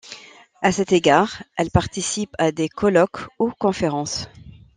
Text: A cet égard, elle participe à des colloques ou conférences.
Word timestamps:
A 0.63 0.71
cet 0.71 0.93
égard, 0.93 1.43
elle 1.57 1.69
participe 1.69 2.33
à 2.39 2.51
des 2.51 2.69
colloques 2.69 3.27
ou 3.37 3.51
conférences. 3.51 4.27